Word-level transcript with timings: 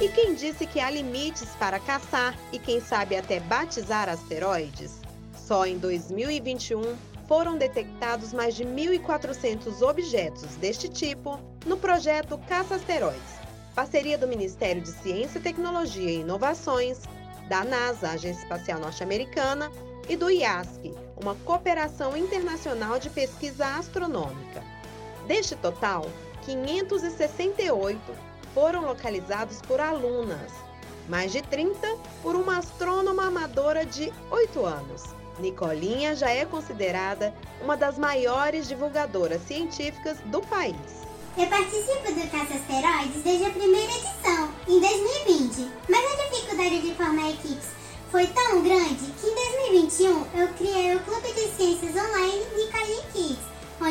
E 0.00 0.08
quem 0.10 0.34
disse 0.34 0.64
que 0.66 0.78
há 0.78 0.88
limites 0.90 1.48
para 1.58 1.80
caçar 1.80 2.38
e 2.52 2.58
quem 2.58 2.80
sabe 2.80 3.16
até 3.16 3.40
batizar 3.40 4.08
asteroides? 4.08 5.00
Só 5.34 5.66
em 5.66 5.76
2021 5.78 6.96
foram 7.26 7.58
detectados 7.58 8.32
mais 8.32 8.54
de 8.54 8.64
1.400 8.64 9.82
objetos 9.82 10.56
deste 10.56 10.88
tipo 10.88 11.40
no 11.66 11.76
projeto 11.76 12.38
Caça 12.48 12.76
Asteroides, 12.76 13.38
parceria 13.74 14.16
do 14.16 14.28
Ministério 14.28 14.80
de 14.80 14.92
Ciência, 14.92 15.40
Tecnologia 15.40 16.10
e 16.10 16.20
Inovações, 16.20 17.02
da 17.48 17.64
NASA, 17.64 18.10
Agência 18.10 18.42
Espacial 18.42 18.78
Norte-Americana, 18.78 19.70
e 20.08 20.16
do 20.16 20.30
IASC, 20.30 20.94
uma 21.20 21.34
cooperação 21.44 22.16
internacional 22.16 22.98
de 22.98 23.10
pesquisa 23.10 23.66
astronômica. 23.76 24.62
Deste 25.26 25.56
total, 25.56 26.06
568 26.44 28.00
foram 28.54 28.86
localizados 28.86 29.60
por 29.62 29.80
alunas, 29.80 30.52
mais 31.08 31.32
de 31.32 31.42
30 31.42 31.96
por 32.22 32.34
uma 32.34 32.58
astrônoma 32.58 33.26
amadora 33.26 33.84
de 33.84 34.12
8 34.30 34.64
anos. 34.64 35.04
Nicolinha 35.38 36.16
já 36.16 36.30
é 36.30 36.44
considerada 36.44 37.32
uma 37.62 37.76
das 37.76 37.98
maiores 37.98 38.66
divulgadoras 38.66 39.40
científicas 39.42 40.18
do 40.26 40.40
país. 40.42 41.06
Eu 41.36 41.46
participo 41.46 42.12
do 42.12 42.30
Caça 42.30 42.58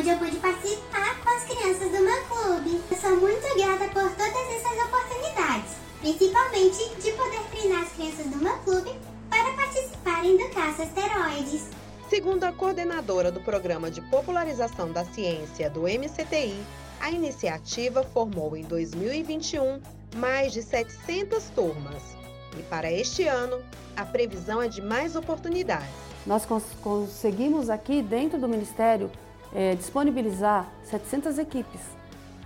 onde 0.08 0.10
eu 0.10 0.18
pude 0.20 0.38
participar 0.38 1.22
com 1.22 1.30
as 1.30 1.44
crianças 1.44 1.92
do 1.92 2.00
meu 2.00 2.24
clube. 2.28 2.82
Eu 2.90 2.98
sou 2.98 3.18
muito 3.18 3.58
grata 3.58 3.90
por 3.90 4.09
todas 4.12 4.54
essas 4.56 4.86
oportunidades, 4.86 5.72
principalmente 6.00 6.95
de 7.02 7.12
poder 7.12 7.42
treinar 7.52 7.84
as 7.84 7.92
crianças 7.92 8.26
do 8.28 8.38
meu 8.38 8.58
clube 8.59 8.96
para 9.30 9.52
participarem 9.54 10.38
do 10.38 10.50
Caça 10.52 10.84
Asteroides. 10.84 11.68
Segundo 12.09 12.46
a 12.46 12.54
coordenadora 12.54 13.30
do 13.31 13.42
Programa 13.42 13.92
de 13.92 14.00
Popularização 14.04 14.94
da 14.94 15.04
Ciência 15.04 15.70
do 15.70 15.81
MCTI, 15.81 16.58
a 17.02 17.12
iniciativa 17.12 18.02
formou 18.02 18.56
em 18.56 18.64
2021 18.64 19.81
mais 20.16 20.53
de 20.53 20.64
700 20.64 21.50
turmas. 21.50 22.02
E 22.58 22.64
para 22.64 22.90
este 22.90 23.28
ano, 23.28 23.62
a 23.98 24.06
previsão 24.06 24.62
é 24.62 24.70
de 24.70 24.81
mais 24.81 25.18
oportunidades. 25.18 26.08
Nós 26.26 26.46
cons 26.46 26.64
conseguimos 26.81 27.70
aqui, 27.70 28.02
dentro 28.02 28.40
do 28.40 28.48
Ministério, 28.48 29.12
é, 29.53 29.76
disponibilizar 29.76 30.67
700 30.84 31.38
equipes. 31.38 31.81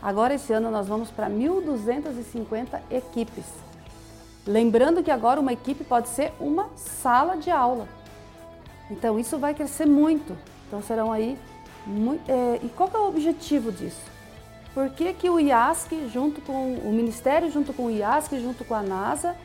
Agora, 0.01 0.33
esse 0.33 0.51
ano, 0.51 0.71
nós 0.71 0.87
vamos 0.87 1.11
para 1.11 1.29
1.250 1.29 2.79
equipes. 2.89 3.45
Lembrando 4.45 5.03
que 5.03 5.11
agora 5.11 5.39
uma 5.39 5.53
equipe 5.53 5.83
pode 5.83 6.09
ser 6.09 6.33
uma 6.39 6.69
sala 6.75 7.37
de 7.37 7.51
aula. 7.51 7.87
Então, 8.89 9.19
isso 9.19 9.37
vai 9.37 9.53
crescer 9.53 9.85
muito. 9.85 10.35
Então, 10.67 10.81
serão 10.81 11.11
aí... 11.11 11.37
Muito, 11.85 12.29
é, 12.29 12.59
e 12.61 12.69
qual 12.69 12.89
é 12.93 12.97
o 12.97 13.07
objetivo 13.07 13.71
disso? 13.71 14.11
Por 14.73 14.89
que, 14.89 15.13
que 15.13 15.29
o 15.29 15.39
IASC, 15.39 16.09
junto 16.13 16.39
com 16.41 16.75
o 16.75 16.91
Ministério, 16.93 17.51
junto 17.51 17.73
com 17.73 17.87
o 17.87 17.91
IASC, 17.91 18.39
junto 18.39 18.63
com 18.63 18.75
a 18.75 18.81
NASA, 18.81 19.35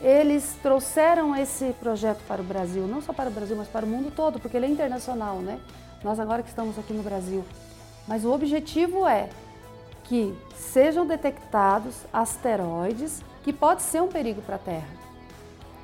eles 0.00 0.56
trouxeram 0.60 1.36
esse 1.36 1.72
projeto 1.78 2.20
para 2.26 2.42
o 2.42 2.44
Brasil, 2.44 2.86
não 2.88 3.00
só 3.00 3.12
para 3.12 3.30
o 3.30 3.32
Brasil, 3.32 3.56
mas 3.56 3.68
para 3.68 3.86
o 3.86 3.88
mundo 3.88 4.12
todo, 4.14 4.40
porque 4.40 4.56
ele 4.56 4.66
é 4.66 4.68
internacional, 4.68 5.36
né? 5.36 5.60
Nós 6.02 6.18
agora 6.18 6.42
que 6.42 6.48
estamos 6.48 6.78
aqui 6.78 6.92
no 6.92 7.02
Brasil. 7.02 7.44
Mas 8.06 8.24
o 8.24 8.32
objetivo 8.32 9.06
é 9.06 9.28
que 10.04 10.36
sejam 10.54 11.06
detectados 11.06 11.94
asteroides 12.12 13.22
que 13.42 13.52
pode 13.52 13.82
ser 13.82 14.02
um 14.02 14.08
perigo 14.08 14.42
para 14.42 14.56
a 14.56 14.58
Terra. 14.58 14.88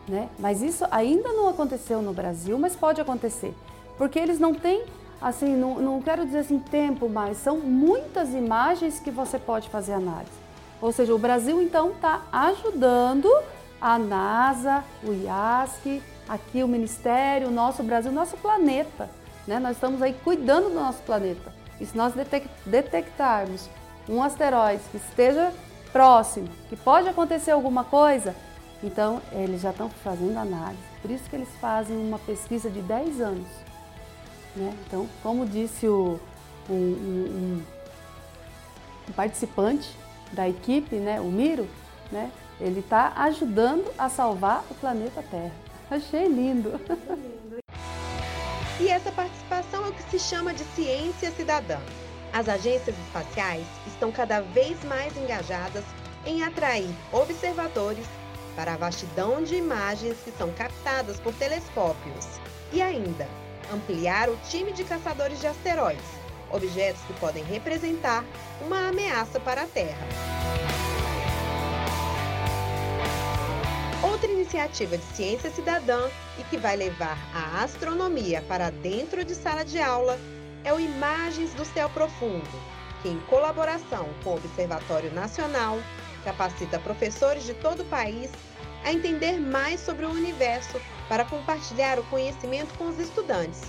Né? 0.08 0.28
Mas 0.38 0.62
isso 0.62 0.86
ainda 0.90 1.32
não 1.32 1.48
aconteceu 1.48 2.02
no 2.02 2.12
Brasil, 2.12 2.58
mas 2.58 2.74
pode 2.74 3.00
acontecer. 3.00 3.54
Porque 3.96 4.18
eles 4.18 4.38
não 4.38 4.54
têm, 4.54 4.84
assim, 5.20 5.54
não, 5.54 5.78
não 5.78 6.02
quero 6.02 6.24
dizer 6.24 6.38
assim 6.38 6.58
tempo, 6.58 7.08
mas 7.08 7.36
são 7.38 7.58
muitas 7.58 8.34
imagens 8.34 8.98
que 8.98 9.10
você 9.10 9.38
pode 9.38 9.68
fazer 9.68 9.92
análise. 9.92 10.30
Ou 10.80 10.92
seja, 10.92 11.14
o 11.14 11.18
Brasil 11.18 11.60
então 11.60 11.90
está 11.90 12.22
ajudando 12.32 13.28
a 13.80 13.98
NASA, 13.98 14.84
o 15.04 15.12
IASC, 15.12 16.02
aqui 16.28 16.62
o 16.62 16.68
Ministério, 16.68 17.48
o 17.48 17.50
nosso 17.50 17.82
Brasil, 17.82 18.10
o 18.10 18.14
nosso 18.14 18.36
planeta 18.36 19.10
né? 19.48 19.58
Nós 19.58 19.76
estamos 19.76 20.02
aí 20.02 20.12
cuidando 20.12 20.68
do 20.68 20.74
nosso 20.74 21.02
planeta. 21.02 21.52
E 21.80 21.86
se 21.86 21.96
nós 21.96 22.12
detectarmos 22.66 23.68
um 24.06 24.22
asteroide 24.22 24.82
que 24.90 24.98
esteja 24.98 25.52
próximo, 25.90 26.48
que 26.68 26.76
pode 26.76 27.08
acontecer 27.08 27.50
alguma 27.50 27.82
coisa, 27.82 28.36
então 28.82 29.22
eles 29.32 29.62
já 29.62 29.70
estão 29.70 29.88
fazendo 29.88 30.36
análise. 30.36 30.82
Por 31.00 31.10
isso 31.10 31.28
que 31.30 31.36
eles 31.36 31.48
fazem 31.60 31.96
uma 31.96 32.18
pesquisa 32.18 32.68
de 32.68 32.82
10 32.82 33.20
anos. 33.22 33.48
Né? 34.54 34.74
Então, 34.86 35.08
como 35.22 35.46
disse 35.46 35.88
o, 35.88 36.20
um, 36.68 37.62
participante 39.16 39.96
da 40.32 40.46
equipe, 40.46 40.96
né, 40.96 41.20
o 41.20 41.24
Miro, 41.24 41.66
né, 42.12 42.30
ele 42.60 42.80
está 42.80 43.14
ajudando 43.16 43.90
a 43.96 44.10
salvar 44.10 44.62
o 44.70 44.74
planeta 44.74 45.24
Terra. 45.30 45.52
Achei 45.90 46.28
lindo. 46.28 46.78
E 48.80 48.88
essa 48.88 49.10
participação 49.10 49.86
é 49.86 49.88
o 49.88 49.92
que 49.92 50.10
se 50.10 50.18
chama 50.18 50.54
de 50.54 50.62
ciência 50.76 51.32
cidadã. 51.32 51.78
As 52.32 52.48
agências 52.48 52.96
espaciais 53.06 53.66
estão 53.86 54.12
cada 54.12 54.40
vez 54.40 54.82
mais 54.84 55.16
engajadas 55.16 55.84
em 56.24 56.44
atrair 56.44 56.88
observadores 57.12 58.06
para 58.54 58.74
a 58.74 58.76
vastidão 58.76 59.42
de 59.42 59.56
imagens 59.56 60.16
que 60.24 60.30
são 60.32 60.52
captadas 60.52 61.18
por 61.18 61.34
telescópios 61.34 62.26
e 62.72 62.80
ainda 62.80 63.26
ampliar 63.72 64.28
o 64.28 64.36
time 64.48 64.72
de 64.72 64.84
caçadores 64.84 65.40
de 65.40 65.46
asteroides, 65.46 66.04
objetos 66.50 67.02
que 67.02 67.12
podem 67.14 67.44
representar 67.44 68.24
uma 68.60 68.88
ameaça 68.88 69.40
para 69.40 69.62
a 69.62 69.66
Terra. 69.66 70.67
Iniciativa 74.48 74.96
de 74.96 75.04
ciência 75.04 75.50
cidadã 75.50 76.08
e 76.38 76.44
que 76.44 76.56
vai 76.56 76.74
levar 76.74 77.18
a 77.34 77.62
astronomia 77.62 78.42
para 78.48 78.70
dentro 78.70 79.22
de 79.22 79.34
sala 79.34 79.62
de 79.62 79.78
aula 79.78 80.18
é 80.64 80.72
o 80.72 80.80
Imagens 80.80 81.52
do 81.52 81.66
Céu 81.66 81.90
Profundo, 81.90 82.48
que, 83.02 83.10
em 83.10 83.20
colaboração 83.28 84.08
com 84.24 84.30
o 84.30 84.36
Observatório 84.36 85.12
Nacional, 85.12 85.78
capacita 86.24 86.78
professores 86.78 87.44
de 87.44 87.52
todo 87.54 87.82
o 87.82 87.86
país 87.86 88.30
a 88.84 88.92
entender 88.92 89.38
mais 89.38 89.80
sobre 89.80 90.06
o 90.06 90.10
universo 90.10 90.80
para 91.10 91.26
compartilhar 91.26 91.98
o 91.98 92.04
conhecimento 92.04 92.72
com 92.78 92.88
os 92.88 92.98
estudantes. 92.98 93.60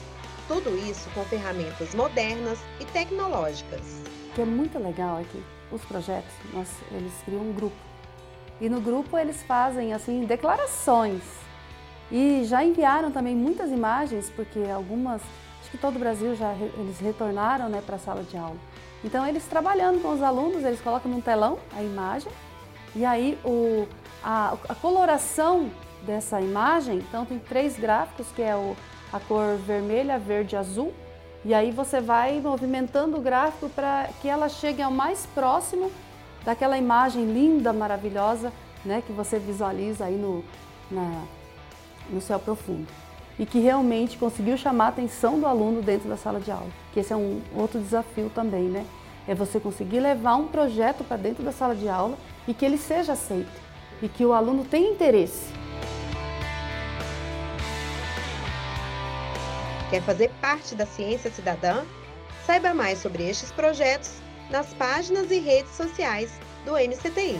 Tudo 0.47 0.77
isso 0.89 1.09
com 1.09 1.25
ferramentas 1.25 1.93
modernas 1.93 2.57
e 2.79 2.85
tecnológicas. 2.85 4.01
O 4.31 4.33
que 4.35 4.41
é 4.41 4.45
muito 4.45 4.79
legal 4.79 5.19
é 5.19 5.23
que 5.23 5.43
os 5.73 5.83
projetos, 5.83 6.33
nós, 6.53 6.69
eles 6.91 7.13
criam 7.25 7.41
um 7.41 7.53
grupo 7.53 7.88
e 8.59 8.69
no 8.69 8.81
grupo 8.81 9.17
eles 9.17 9.41
fazem 9.43 9.93
assim 9.93 10.25
declarações. 10.25 11.21
E 12.11 12.43
já 12.45 12.63
enviaram 12.63 13.11
também 13.11 13.35
muitas 13.35 13.69
imagens, 13.69 14.31
porque 14.35 14.63
algumas, 14.73 15.21
acho 15.61 15.71
que 15.71 15.77
todo 15.77 15.95
o 15.95 15.99
Brasil 15.99 16.35
já 16.35 16.53
eles 16.53 16.99
retornaram 16.99 17.69
né, 17.69 17.81
para 17.85 17.97
a 17.97 17.99
sala 17.99 18.23
de 18.23 18.35
aula. 18.35 18.57
Então 19.03 19.25
eles 19.25 19.45
trabalhando 19.45 20.01
com 20.01 20.09
os 20.09 20.21
alunos, 20.21 20.63
eles 20.63 20.81
colocam 20.81 21.11
num 21.11 21.21
telão 21.21 21.59
a 21.75 21.81
imagem 21.81 22.31
e 22.95 23.05
aí 23.05 23.37
o, 23.45 23.87
a, 24.23 24.57
a 24.67 24.75
coloração 24.75 25.69
dessa 26.03 26.41
imagem, 26.41 26.97
então 26.97 27.25
tem 27.25 27.37
três 27.39 27.77
gráficos, 27.77 28.27
que 28.35 28.41
é 28.41 28.55
o, 28.55 28.75
a 29.11 29.19
cor 29.19 29.57
vermelha, 29.57 30.17
verde 30.17 30.55
e 30.55 30.57
azul. 30.57 30.93
E 31.45 31.53
aí 31.53 31.71
você 31.71 32.01
vai 32.01 32.39
movimentando 32.41 33.17
o 33.17 33.21
gráfico 33.21 33.69
para 33.69 34.09
que 34.21 34.27
ela 34.27 34.49
chegue 34.49 34.81
ao 34.81 34.91
mais 34.91 35.25
próximo 35.27 35.91
daquela 36.43 36.77
imagem 36.77 37.25
linda, 37.25 37.73
maravilhosa, 37.73 38.51
né, 38.83 39.03
que 39.05 39.11
você 39.11 39.37
visualiza 39.39 40.05
aí 40.05 40.15
no, 40.15 40.43
na, 40.89 41.23
no 42.09 42.21
céu 42.21 42.39
profundo. 42.39 42.87
E 43.37 43.45
que 43.45 43.59
realmente 43.59 44.17
conseguiu 44.17 44.57
chamar 44.57 44.85
a 44.85 44.89
atenção 44.89 45.39
do 45.39 45.45
aluno 45.45 45.81
dentro 45.81 46.09
da 46.09 46.17
sala 46.17 46.39
de 46.39 46.51
aula. 46.51 46.67
Que 46.93 46.99
esse 46.99 47.13
é 47.13 47.15
um 47.15 47.41
outro 47.55 47.79
desafio 47.79 48.29
também, 48.33 48.63
né? 48.63 48.85
É 49.27 49.33
você 49.33 49.59
conseguir 49.59 49.99
levar 49.99 50.35
um 50.35 50.47
projeto 50.47 51.03
para 51.05 51.15
dentro 51.15 51.43
da 51.43 51.51
sala 51.51 51.73
de 51.73 51.87
aula 51.87 52.17
e 52.47 52.53
que 52.53 52.65
ele 52.65 52.77
seja 52.77 53.13
aceito. 53.13 53.61
E 54.01 54.09
que 54.09 54.25
o 54.25 54.33
aluno 54.33 54.65
tenha 54.65 54.91
interesse. 54.91 55.53
Quer 59.89 60.01
fazer 60.01 60.29
parte 60.41 60.75
da 60.75 60.85
ciência 60.85 61.31
cidadã? 61.31 61.83
Saiba 62.45 62.73
mais 62.73 62.99
sobre 62.99 63.27
estes 63.27 63.51
projetos 63.51 64.19
nas 64.49 64.73
páginas 64.73 65.31
e 65.31 65.39
redes 65.39 65.71
sociais 65.75 66.31
do 66.65 66.73
MCTI. 66.73 67.39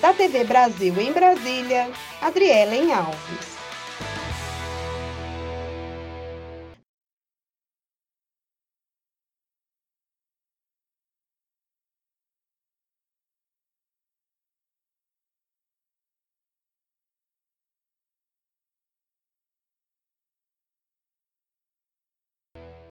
Da 0.00 0.12
TV 0.12 0.44
Brasil 0.44 0.94
em 1.00 1.12
Brasília, 1.12 1.90
Adriela 2.20 2.74
em 2.74 2.92
Alves. 2.92 3.53